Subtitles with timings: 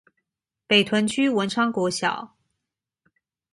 [0.65, 2.35] 北屯區文昌國小